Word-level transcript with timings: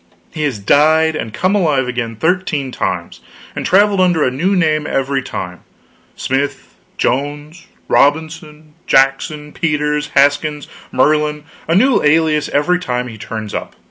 He 0.33 0.41
has 0.45 0.57
died 0.57 1.15
and 1.15 1.31
come 1.31 1.53
alive 1.55 1.87
again 1.87 2.15
thirteen 2.15 2.71
times, 2.71 3.19
and 3.55 3.63
traveled 3.67 4.01
under 4.01 4.23
a 4.23 4.31
new 4.31 4.55
name 4.55 4.87
every 4.87 5.21
time: 5.21 5.59
Smith, 6.15 6.73
Jones, 6.97 7.67
Robinson, 7.87 8.73
Jackson, 8.87 9.51
Peters, 9.53 10.07
Haskins, 10.15 10.67
Merlin 10.91 11.43
a 11.67 11.75
new 11.75 12.01
alias 12.01 12.49
every 12.49 12.79
time 12.79 13.07
he 13.09 13.19
turns 13.19 13.53
up. 13.53 13.75